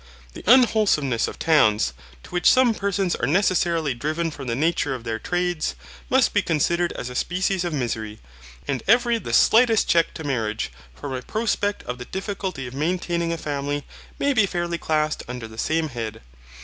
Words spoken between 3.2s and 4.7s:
necessarily driven from the